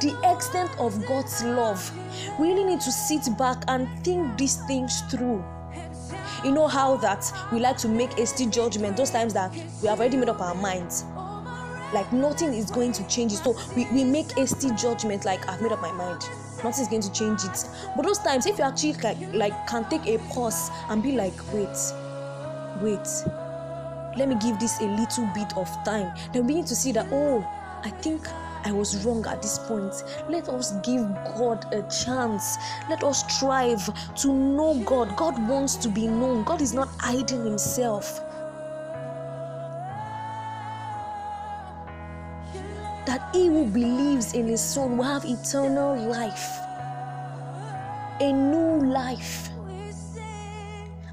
The 0.00 0.16
extent 0.32 0.70
of 0.78 1.04
God's 1.06 1.42
love. 1.42 1.90
We 2.38 2.52
really 2.52 2.62
need 2.62 2.80
to 2.82 2.92
sit 2.92 3.36
back 3.36 3.64
and 3.66 3.88
think 4.04 4.38
these 4.38 4.64
things 4.68 5.00
through. 5.10 5.44
You 6.44 6.52
know 6.52 6.68
how 6.68 6.98
that 6.98 7.32
we 7.52 7.58
like 7.58 7.78
to 7.78 7.88
make 7.88 8.12
hasty 8.12 8.46
judgment, 8.46 8.96
those 8.96 9.10
times 9.10 9.34
that 9.34 9.52
we 9.82 9.88
have 9.88 9.98
already 9.98 10.18
made 10.18 10.28
up 10.28 10.40
our 10.40 10.54
minds. 10.54 11.04
Like 11.92 12.12
nothing 12.12 12.54
is 12.54 12.70
going 12.70 12.92
to 12.92 13.08
change. 13.08 13.32
So 13.32 13.58
we, 13.74 13.86
we 13.92 14.04
make 14.04 14.30
hasty 14.38 14.70
judgment 14.76 15.24
like 15.24 15.48
I've 15.48 15.60
made 15.60 15.72
up 15.72 15.82
my 15.82 15.90
mind 15.90 16.28
nothing's 16.64 16.88
going 16.88 17.02
to 17.02 17.12
change 17.12 17.44
it 17.44 17.68
but 17.96 18.04
those 18.04 18.18
times 18.18 18.46
if 18.46 18.58
you 18.58 18.64
actually 18.64 18.92
like, 18.94 19.18
like 19.32 19.66
can 19.66 19.88
take 19.88 20.06
a 20.06 20.18
pause 20.32 20.70
and 20.88 21.02
be 21.02 21.12
like 21.12 21.34
wait 21.52 21.76
wait 22.80 23.08
let 24.16 24.28
me 24.28 24.34
give 24.36 24.58
this 24.58 24.80
a 24.80 24.84
little 24.84 25.28
bit 25.34 25.56
of 25.56 25.68
time 25.84 26.14
then 26.32 26.46
begin 26.46 26.64
to 26.64 26.74
see 26.74 26.92
that 26.92 27.06
oh 27.12 27.46
i 27.84 27.90
think 27.90 28.26
I 28.66 28.72
was 28.72 29.04
wrong 29.04 29.24
at 29.28 29.42
this 29.42 29.60
point. 29.60 29.94
Let 30.28 30.48
us 30.48 30.72
give 30.80 31.06
God 31.38 31.72
a 31.72 31.82
chance. 31.82 32.56
Let 32.90 33.04
us 33.04 33.20
strive 33.32 33.88
to 34.16 34.32
know 34.32 34.82
God. 34.84 35.16
God 35.16 35.38
wants 35.48 35.76
to 35.76 35.88
be 35.88 36.08
known. 36.08 36.42
God 36.42 36.60
is 36.60 36.74
not 36.74 36.88
hiding 36.98 37.44
Himself. 37.44 38.25
He 43.36 43.46
who 43.48 43.66
believes 43.66 44.32
in 44.32 44.46
his 44.48 44.62
son 44.62 44.96
will 44.96 45.04
have 45.04 45.24
eternal 45.24 45.94
life. 46.08 46.58
A 48.20 48.32
new 48.32 48.86
life. 48.90 49.50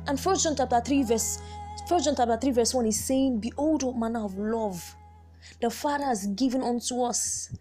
And 0.07 0.19
first 0.19 0.43
john 0.43 0.55
chapter 0.55 0.81
3 0.81 1.03
verse 1.03 1.39
first 1.87 2.05
john 2.05 2.15
chapter 2.15 2.37
3 2.37 2.51
verse 2.51 2.73
1 2.73 2.85
is 2.87 3.03
saying 3.03 3.39
behold 3.39 3.83
what 3.83 3.97
manner 3.97 4.23
of 4.23 4.37
love 4.37 4.95
the 5.61 5.69
father 5.69 6.03
has 6.05 6.27
given 6.27 6.61
unto 6.61 7.01
us 7.01 7.55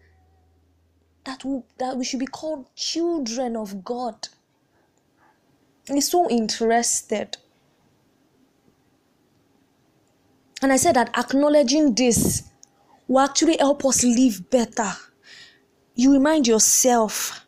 that 1.25 1.43
we, 1.45 1.61
that 1.77 1.95
we 1.95 2.03
should 2.03 2.19
be 2.19 2.25
called 2.25 2.67
children 2.75 3.55
of 3.55 3.83
god. 3.83 4.27
He's 5.87 6.11
so 6.11 6.29
interested. 6.29 7.37
And 10.61 10.71
i 10.71 10.77
said 10.77 10.95
that 10.95 11.17
acknowledging 11.17 11.93
this 11.95 12.43
will 13.07 13.19
actually 13.19 13.57
help 13.57 13.85
us 13.85 14.03
live 14.03 14.49
better. 14.49 14.91
You 15.95 16.13
remind 16.13 16.47
yourself 16.47 17.45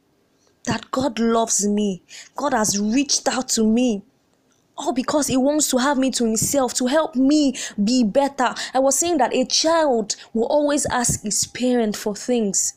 that 0.65 0.89
God 0.91 1.19
loves 1.19 1.67
me, 1.67 2.03
God 2.35 2.53
has 2.53 2.79
reached 2.79 3.27
out 3.27 3.50
to 3.50 3.63
me. 3.63 4.03
All 4.77 4.91
because 4.91 5.27
he 5.27 5.38
wants 5.38 5.69
to 5.69 5.77
have 5.77 5.97
me 5.97 6.12
to 6.12 6.25
himself 6.25 6.74
to 6.74 6.88
help 6.88 7.15
me 7.15 7.55
be 7.81 8.03
better. 8.03 8.53
I 8.74 8.79
was 8.79 9.00
saying 9.00 9.19
that 9.19 9.33
a 9.33 9.45
child 9.45 10.17
will 10.33 10.47
always 10.47 10.85
ask 10.88 11.24
his 11.24 11.47
parent 11.47 11.95
for 11.95 12.13
things. 12.13 12.74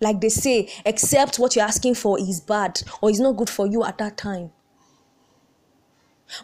Like 0.00 0.22
they 0.22 0.30
say, 0.30 0.70
except 0.86 1.38
what 1.38 1.54
you're 1.54 1.66
asking 1.66 1.96
for 1.96 2.18
is 2.18 2.40
bad 2.40 2.82
or 3.02 3.10
is 3.10 3.20
not 3.20 3.36
good 3.36 3.50
for 3.50 3.66
you 3.66 3.84
at 3.84 3.98
that 3.98 4.16
time. 4.16 4.52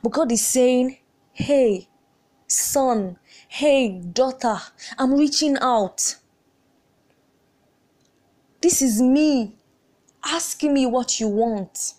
But 0.03 0.13
God 0.13 0.31
is 0.31 0.45
saying, 0.45 0.99
hey, 1.33 1.89
son, 2.47 3.19
Hey, 3.53 3.99
daughter, 3.99 4.59
I'm 4.97 5.13
reaching 5.15 5.59
out. 5.61 6.15
This 8.63 8.81
is 8.81 9.03
me 9.03 9.57
asking 10.25 10.73
me 10.73 10.87
what 10.87 11.19
you 11.19 11.27
want. 11.27 11.95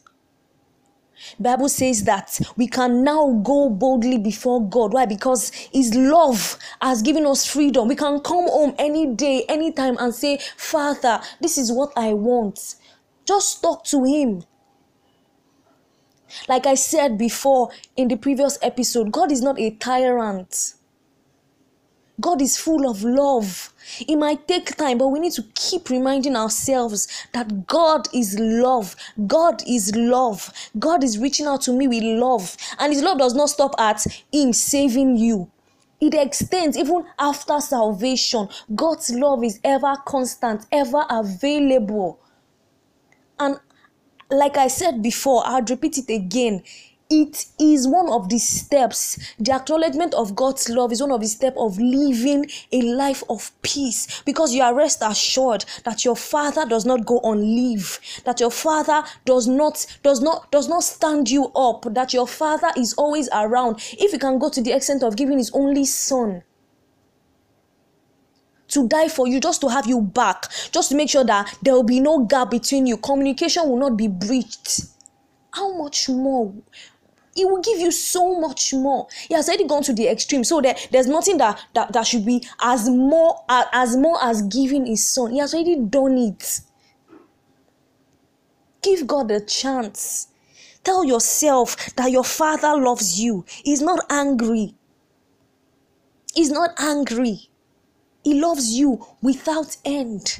Bible 1.37 1.67
says 1.67 2.05
that 2.05 2.39
we 2.55 2.67
can 2.67 3.03
now 3.03 3.41
go 3.43 3.69
boldly 3.69 4.17
before 4.17 4.65
God. 4.65 4.93
Why? 4.93 5.05
Because 5.05 5.49
His 5.73 5.93
love 5.93 6.57
has 6.81 7.01
given 7.01 7.25
us 7.25 7.45
freedom. 7.45 7.89
We 7.89 7.97
can 7.97 8.21
come 8.21 8.47
home 8.47 8.73
any 8.79 9.13
day, 9.13 9.43
anytime, 9.49 9.97
and 9.99 10.15
say, 10.15 10.39
Father, 10.55 11.19
this 11.41 11.57
is 11.57 11.69
what 11.69 11.91
I 11.97 12.13
want. 12.13 12.75
Just 13.25 13.61
talk 13.61 13.83
to 13.87 14.05
Him. 14.05 14.43
Like 16.47 16.65
I 16.65 16.75
said 16.75 17.17
before 17.17 17.71
in 17.97 18.07
the 18.07 18.15
previous 18.15 18.57
episode, 18.61 19.11
God 19.11 19.33
is 19.33 19.41
not 19.41 19.59
a 19.59 19.71
tyrant. 19.71 20.75
God 22.19 22.41
is 22.41 22.57
full 22.57 22.89
of 22.89 23.03
love. 23.03 23.73
It 24.07 24.15
might 24.15 24.47
take 24.47 24.75
time, 24.75 24.97
but 24.97 25.07
we 25.07 25.19
need 25.19 25.33
to 25.33 25.43
keep 25.55 25.89
reminding 25.89 26.35
ourselves 26.35 27.07
that 27.33 27.65
God 27.67 28.07
is 28.13 28.37
love. 28.39 28.95
God 29.25 29.63
is 29.67 29.95
love. 29.95 30.51
God 30.77 31.03
is 31.03 31.17
reaching 31.17 31.47
out 31.47 31.61
to 31.63 31.71
me 31.71 31.87
with 31.87 32.03
love. 32.03 32.55
And 32.79 32.93
His 32.93 33.01
love 33.01 33.17
does 33.17 33.33
not 33.33 33.49
stop 33.49 33.73
at 33.79 34.05
Him 34.31 34.53
saving 34.53 35.17
you, 35.17 35.49
it 36.01 36.15
extends 36.15 36.75
even 36.75 37.05
after 37.19 37.59
salvation. 37.61 38.49
God's 38.73 39.11
love 39.11 39.43
is 39.43 39.59
ever 39.63 39.95
constant, 40.03 40.65
ever 40.71 41.05
available. 41.07 42.19
And 43.39 43.59
like 44.31 44.57
I 44.57 44.67
said 44.67 45.03
before, 45.03 45.43
I'd 45.45 45.69
repeat 45.69 45.99
it 45.99 46.11
again 46.11 46.63
it 47.11 47.45
is 47.59 47.87
one 47.87 48.09
of 48.09 48.29
the 48.29 48.39
steps 48.39 49.35
the 49.37 49.51
acknowledgement 49.51 50.13
of 50.13 50.33
god's 50.33 50.69
love 50.69 50.91
is 50.91 51.01
one 51.01 51.11
of 51.11 51.19
the 51.19 51.27
steps 51.27 51.57
of 51.59 51.77
living 51.77 52.45
a 52.71 52.81
life 52.81 53.23
of 53.29 53.51
peace. 53.61 54.21
Because 54.25 54.53
you 54.53 54.61
are 54.61 54.73
rest 54.73 54.99
assured 55.01 55.65
that 55.83 56.05
your 56.05 56.15
father 56.15 56.65
does 56.65 56.85
not 56.85 57.05
go 57.05 57.19
on 57.19 57.41
leave 57.41 57.99
that 58.25 58.39
your 58.39 58.51
father 58.51 59.03
does 59.25 59.47
not 59.47 59.85
does 60.03 60.21
not 60.21 60.51
does 60.51 60.67
not 60.67 60.83
stand 60.83 61.29
you 61.29 61.47
up 61.55 61.85
that 61.93 62.13
your 62.13 62.27
father 62.27 62.69
is 62.77 62.93
always 62.93 63.29
around. 63.33 63.77
If 63.93 64.13
you 64.13 64.19
can 64.19 64.39
go 64.39 64.49
to 64.49 64.61
the 64.61 64.71
extent 64.71 65.03
of 65.03 65.15
giving 65.15 65.37
his 65.37 65.51
only 65.53 65.85
son 65.85 66.43
to 68.69 68.87
die 68.87 69.09
for 69.09 69.27
you 69.27 69.39
just 69.39 69.59
to 69.61 69.67
have 69.67 69.85
you 69.85 70.01
back 70.01 70.45
just 70.71 70.89
to 70.89 70.95
make 70.95 71.09
sure 71.09 71.25
that 71.25 71.53
there 71.61 71.73
will 71.73 71.83
be 71.83 71.99
no 71.99 72.25
gap 72.25 72.49
between 72.51 72.87
you 72.87 72.97
communication 72.97 73.67
will 73.67 73.77
not 73.77 73.97
be 73.97 74.07
breached. 74.07 74.81
How 75.53 75.75
much 75.77 76.07
more 76.07 76.53
he 77.33 77.45
will 77.45 77.61
give 77.61 77.79
you 77.79 77.91
so 77.91 78.39
much 78.39 78.73
more. 78.73 79.07
He 79.27 79.33
has 79.33 79.47
already 79.47 79.65
gone 79.65 79.83
to 79.83 79.93
the 79.93 80.07
extreme. 80.07 80.43
So 80.43 80.61
there, 80.61 80.75
there's 80.91 81.07
nothing 81.07 81.37
that, 81.37 81.63
that 81.73 81.93
that 81.93 82.05
should 82.05 82.25
be 82.25 82.45
as 82.61 82.89
more 82.89 83.43
as 83.49 83.95
more 83.95 84.21
as 84.23 84.41
giving 84.43 84.85
his 84.85 85.07
son. 85.07 85.31
He 85.31 85.39
has 85.39 85.53
already 85.53 85.77
done 85.77 86.17
it. 86.17 86.61
Give 88.81 89.07
god 89.07 89.31
a 89.31 89.39
chance. 89.39 90.27
Tell 90.83 91.05
yourself 91.05 91.95
that 91.95 92.11
your 92.11 92.23
father 92.23 92.75
loves 92.75 93.19
you. 93.19 93.45
He's 93.47 93.81
not 93.81 94.03
angry. 94.09 94.73
He's 96.33 96.49
not 96.49 96.71
angry. 96.79 97.49
He 98.23 98.39
loves 98.39 98.69
you 98.71 99.05
without 99.21 99.77
end 99.85 100.39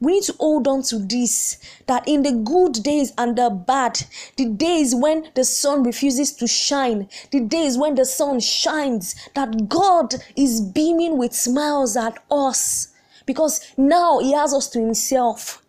we 0.00 0.14
need 0.14 0.22
to 0.24 0.32
hold 0.40 0.66
on 0.66 0.82
to 0.82 0.98
this 0.98 1.58
that 1.86 2.08
in 2.08 2.22
the 2.22 2.32
good 2.32 2.82
days 2.82 3.12
and 3.18 3.36
the 3.36 3.50
bad, 3.50 4.00
the 4.36 4.46
days 4.46 4.94
when 4.94 5.30
the 5.34 5.44
sun 5.44 5.82
refuses 5.82 6.32
to 6.32 6.46
shine, 6.46 7.08
the 7.30 7.40
days 7.40 7.76
when 7.76 7.94
the 7.94 8.06
sun 8.06 8.40
shines, 8.40 9.14
that 9.34 9.68
God 9.68 10.14
is 10.36 10.62
beaming 10.62 11.18
with 11.18 11.34
smiles 11.34 11.96
at 11.96 12.22
us 12.30 12.88
because 13.26 13.60
now 13.76 14.18
He 14.20 14.32
has 14.32 14.54
us 14.54 14.68
to 14.70 14.80
Himself. 14.80 15.62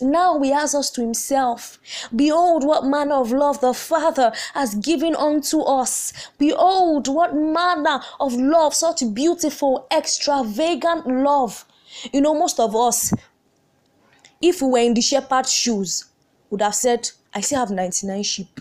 Now 0.00 0.40
he 0.40 0.50
has 0.50 0.76
us 0.76 0.90
to 0.90 1.00
himself. 1.00 1.78
Behold, 2.14 2.64
what 2.64 2.84
manner 2.84 3.16
of 3.16 3.32
love 3.32 3.60
the 3.60 3.74
Father 3.74 4.32
has 4.54 4.76
given 4.76 5.16
unto 5.16 5.60
us. 5.62 6.12
Behold, 6.38 7.08
what 7.08 7.34
manner 7.34 8.00
of 8.20 8.34
love, 8.34 8.74
such 8.74 9.02
beautiful, 9.12 9.88
extravagant 9.90 11.04
love 11.06 11.64
you 12.12 12.20
know, 12.20 12.34
most 12.34 12.60
of 12.60 12.74
us, 12.74 13.12
if 14.40 14.62
we 14.62 14.68
were 14.68 14.78
in 14.78 14.94
the 14.94 15.00
shepherd's 15.00 15.52
shoes, 15.52 16.06
would 16.50 16.62
have 16.62 16.74
said, 16.74 17.10
I 17.34 17.40
still 17.40 17.58
have 17.60 17.70
99 17.70 18.22
sheep. 18.22 18.60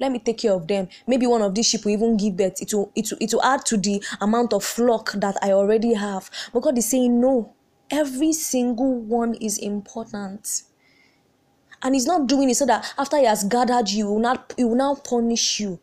Let 0.00 0.12
me 0.12 0.20
take 0.20 0.38
care 0.38 0.52
of 0.52 0.68
them. 0.68 0.88
Maybe 1.06 1.26
one 1.26 1.42
of 1.42 1.54
these 1.54 1.66
sheep 1.66 1.84
will 1.84 1.92
even 1.92 2.16
give 2.16 2.36
birth. 2.36 2.62
It 2.62 2.72
will, 2.72 2.92
it 2.94 3.10
will, 3.10 3.18
it 3.20 3.32
will 3.32 3.42
add 3.42 3.64
to 3.66 3.76
the 3.76 4.02
amount 4.20 4.52
of 4.52 4.62
flock 4.62 5.12
that 5.12 5.36
I 5.42 5.52
already 5.52 5.94
have. 5.94 6.30
But 6.52 6.60
God 6.60 6.78
is 6.78 6.88
saying, 6.88 7.20
no, 7.20 7.54
every 7.90 8.32
single 8.32 8.94
one 8.94 9.34
is 9.34 9.58
important. 9.58 10.62
And 11.82 11.94
He's 11.94 12.06
not 12.06 12.26
doing 12.28 12.50
it 12.50 12.56
so 12.56 12.66
that 12.66 12.94
after 12.96 13.18
He 13.18 13.24
has 13.24 13.44
gathered 13.44 13.88
you, 13.88 13.96
He 13.96 14.02
will, 14.04 14.20
not, 14.20 14.54
he 14.56 14.64
will 14.64 14.76
now 14.76 14.94
punish 14.94 15.60
you 15.60 15.80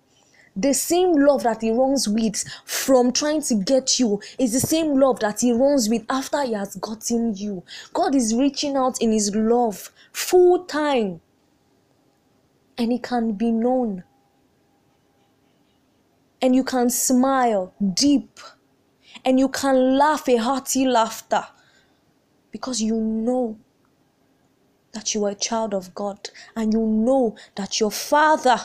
the 0.55 0.74
same 0.74 1.13
love 1.13 1.43
that 1.43 1.62
he 1.62 1.71
runs 1.71 2.07
with 2.07 2.43
from 2.63 3.12
trying 3.12 3.41
to 3.41 3.55
get 3.55 4.00
you 4.00 4.21
is 4.39 4.53
the 4.53 4.59
same 4.59 4.97
love 5.00 5.19
that 5.19 5.41
he 5.41 5.51
runs 5.51 5.89
with 5.89 6.05
after 6.09 6.41
he 6.43 6.53
has 6.53 6.75
gotten 6.75 7.35
you. 7.35 7.63
God 7.93 8.15
is 8.15 8.33
reaching 8.33 8.77
out 8.77 9.01
in 9.01 9.12
his 9.12 9.35
love 9.35 9.91
full 10.13 10.63
time 10.65 11.19
and 12.77 12.91
it 12.91 13.03
can 13.03 13.33
be 13.33 13.51
known. 13.51 14.03
And 16.41 16.55
you 16.55 16.63
can 16.63 16.89
smile 16.89 17.74
deep 17.93 18.39
and 19.25 19.39
you 19.39 19.50
can 19.50 19.97
laugh 19.97 20.27
a 20.29 20.38
hearty 20.38 20.85
laughter 20.85 21.47
because 22.51 22.81
you 22.81 22.95
know 22.95 23.57
that 24.93 25.13
you 25.13 25.25
are 25.25 25.31
a 25.31 25.35
child 25.35 25.74
of 25.74 25.93
God 25.93 26.29
and 26.55 26.71
you 26.71 26.79
know 26.79 27.35
that 27.55 27.79
your 27.79 27.91
Father 27.91 28.59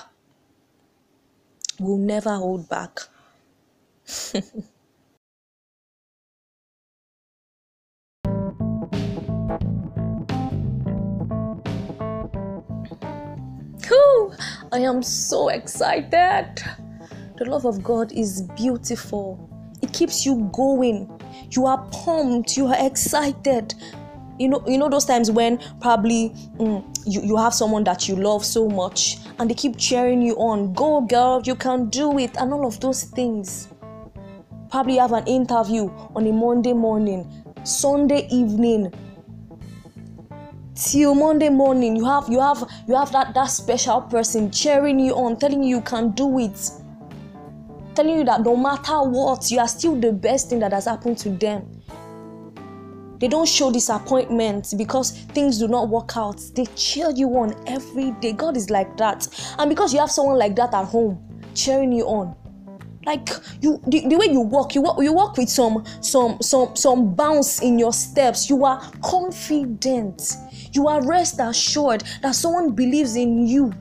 will 1.80 1.98
never 1.98 2.36
hold 2.36 2.68
back. 2.68 3.00
I 14.72 14.78
am 14.78 15.02
so 15.02 15.48
excited. 15.48 16.62
The 17.38 17.44
love 17.44 17.64
of 17.64 17.82
God 17.82 18.12
is 18.12 18.42
beautiful. 18.56 19.48
It 19.82 19.92
keeps 19.92 20.24
you 20.24 20.48
going. 20.52 21.10
You 21.50 21.66
are 21.66 21.84
pumped, 21.90 22.56
you 22.56 22.66
are 22.66 22.86
excited. 22.86 23.74
You 24.38 24.48
know, 24.48 24.64
you 24.66 24.78
know 24.78 24.88
those 24.88 25.06
times 25.06 25.30
when 25.30 25.58
probably 25.80 26.30
mm, 26.56 26.89
you, 27.06 27.22
you 27.22 27.36
have 27.36 27.54
someone 27.54 27.84
that 27.84 28.08
you 28.08 28.16
love 28.16 28.44
so 28.44 28.68
much 28.68 29.18
and 29.38 29.48
they 29.50 29.54
keep 29.54 29.76
cheering 29.76 30.22
you 30.22 30.34
on. 30.36 30.72
Go, 30.72 31.00
girl, 31.00 31.42
you 31.44 31.54
can 31.54 31.88
do 31.88 32.18
it, 32.18 32.36
and 32.36 32.52
all 32.52 32.66
of 32.66 32.80
those 32.80 33.04
things. 33.04 33.68
Probably 34.70 34.96
have 34.96 35.12
an 35.12 35.26
interview 35.26 35.88
on 36.14 36.26
a 36.26 36.32
Monday 36.32 36.72
morning, 36.72 37.28
Sunday 37.64 38.28
evening, 38.30 38.92
till 40.74 41.14
Monday 41.14 41.48
morning. 41.48 41.96
You 41.96 42.04
have 42.04 42.28
you 42.28 42.40
have 42.40 42.64
you 42.86 42.94
have 42.94 43.10
that 43.12 43.34
that 43.34 43.46
special 43.46 44.02
person 44.02 44.50
cheering 44.50 45.00
you 45.00 45.14
on, 45.14 45.36
telling 45.38 45.62
you 45.62 45.76
you 45.76 45.82
can 45.82 46.12
do 46.12 46.38
it, 46.38 46.70
telling 47.94 48.18
you 48.18 48.24
that 48.24 48.42
no 48.42 48.56
matter 48.56 49.02
what, 49.02 49.50
you 49.50 49.58
are 49.58 49.68
still 49.68 49.96
the 49.96 50.12
best 50.12 50.50
thing 50.50 50.60
that 50.60 50.72
has 50.72 50.84
happened 50.84 51.18
to 51.18 51.30
them. 51.30 51.79
They 53.20 53.28
don't 53.28 53.46
show 53.46 53.70
disappointment 53.70 54.74
because 54.78 55.10
things 55.10 55.58
do 55.58 55.68
not 55.68 55.88
work 55.90 56.16
out. 56.16 56.40
They 56.54 56.64
cheer 56.74 57.10
you 57.10 57.28
on 57.36 57.54
every 57.66 58.12
day. 58.12 58.32
God 58.32 58.56
is 58.56 58.70
like 58.70 58.96
that. 58.96 59.28
And 59.58 59.68
because 59.68 59.92
you 59.92 60.00
have 60.00 60.10
someone 60.10 60.38
like 60.38 60.56
that 60.56 60.72
at 60.72 60.86
home 60.86 61.22
cheering 61.54 61.92
you 61.92 62.04
on, 62.04 62.34
like 63.04 63.28
you 63.60 63.80
the, 63.86 64.06
the 64.08 64.16
way 64.16 64.26
you 64.26 64.40
walk 64.40 64.74
you 64.74 64.82
walk 64.82 65.02
you 65.02 65.12
walk 65.12 65.36
with 65.38 65.48
some 65.48 65.84
some 66.02 66.40
some 66.42 66.74
some 66.76 67.14
bounce 67.14 67.62
in 67.62 67.78
your 67.78 67.94
steps 67.94 68.50
you 68.50 68.62
are 68.64 68.78
confident 69.02 70.36
you 70.72 70.86
are 70.86 71.02
rest 71.06 71.40
assured 71.40 72.04
that 72.20 72.34
someone 72.34 72.72
believes 72.72 73.16
in 73.16 73.46
you 73.46 73.72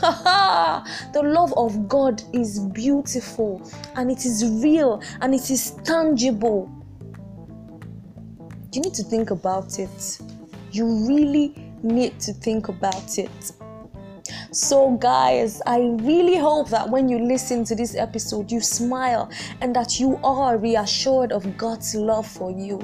the 0.00 1.20
love 1.22 1.52
of 1.58 1.86
god 1.86 2.22
is 2.32 2.60
beautiful 2.60 3.60
and 3.96 4.10
it 4.10 4.24
is 4.24 4.42
real 4.62 5.02
and 5.20 5.34
it 5.34 5.50
is 5.50 5.72
tangible 5.84 6.83
you 8.74 8.82
need 8.82 8.94
to 8.94 9.04
think 9.04 9.30
about 9.30 9.78
it. 9.78 10.18
You 10.72 11.06
really 11.06 11.54
need 11.82 12.18
to 12.20 12.32
think 12.32 12.68
about 12.68 13.18
it. 13.18 13.52
So, 14.50 14.92
guys, 14.96 15.60
I 15.66 15.80
really 16.00 16.36
hope 16.36 16.70
that 16.70 16.88
when 16.88 17.08
you 17.08 17.18
listen 17.18 17.64
to 17.64 17.74
this 17.74 17.94
episode, 17.94 18.50
you 18.50 18.60
smile 18.60 19.30
and 19.60 19.74
that 19.76 20.00
you 20.00 20.18
are 20.24 20.56
reassured 20.56 21.32
of 21.32 21.56
God's 21.56 21.94
love 21.94 22.26
for 22.26 22.50
you. 22.50 22.80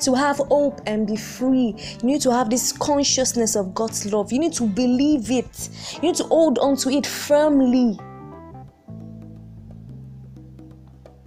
To 0.00 0.14
have 0.14 0.38
hope 0.38 0.80
and 0.86 1.06
be 1.06 1.16
free, 1.16 1.74
you 2.02 2.02
need 2.02 2.22
to 2.22 2.32
have 2.32 2.48
this 2.48 2.72
consciousness 2.72 3.54
of 3.54 3.74
God's 3.74 4.10
love. 4.10 4.32
You 4.32 4.38
need 4.38 4.54
to 4.54 4.66
believe 4.66 5.30
it, 5.30 5.68
you 5.94 6.08
need 6.08 6.16
to 6.16 6.24
hold 6.24 6.58
on 6.58 6.76
to 6.78 6.90
it 6.90 7.06
firmly. 7.06 7.98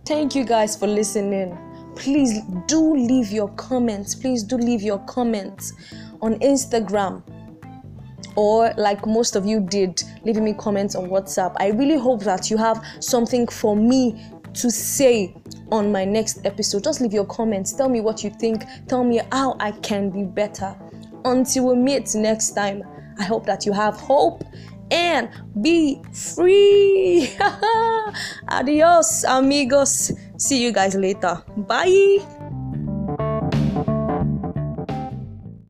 Thank 0.05 0.35
you 0.35 0.43
guys 0.43 0.75
for 0.75 0.85
listening. 0.85 1.57
Please 1.95 2.41
do 2.67 2.93
leave 2.93 3.31
your 3.31 3.47
comments. 3.55 4.13
Please 4.13 4.43
do 4.43 4.57
leave 4.57 4.81
your 4.81 4.99
comments 5.05 5.71
on 6.21 6.35
Instagram 6.39 7.23
or 8.35 8.73
like 8.75 9.05
most 9.05 9.37
of 9.37 9.45
you 9.45 9.61
did 9.61 10.03
leaving 10.25 10.43
me 10.43 10.53
comments 10.53 10.95
on 10.95 11.09
WhatsApp. 11.09 11.55
I 11.57 11.67
really 11.69 11.97
hope 11.97 12.21
that 12.23 12.49
you 12.49 12.57
have 12.57 12.83
something 12.99 13.47
for 13.47 13.77
me 13.77 14.21
to 14.55 14.69
say 14.69 15.35
on 15.71 15.91
my 15.91 16.03
next 16.03 16.45
episode. 16.45 16.83
Just 16.83 16.99
leave 16.99 17.13
your 17.13 17.25
comments. 17.25 17.71
Tell 17.71 17.87
me 17.87 18.01
what 18.01 18.25
you 18.25 18.29
think. 18.29 18.63
Tell 18.89 19.05
me 19.05 19.21
how 19.31 19.55
I 19.61 19.71
can 19.71 20.09
be 20.09 20.23
better. 20.23 20.75
Until 21.23 21.67
we 21.67 21.75
meet 21.75 22.13
next 22.13 22.51
time, 22.51 22.83
I 23.17 23.23
hope 23.23 23.45
that 23.45 23.65
you 23.65 23.71
have 23.71 23.95
hope 23.95 24.43
and 24.91 25.29
be 25.61 26.01
free. 26.11 27.29
Adios, 28.49 29.23
amigos. 29.23 30.11
See 30.37 30.63
you 30.63 30.71
guys 30.71 30.95
later. 30.95 31.41
Bye. 31.55 32.19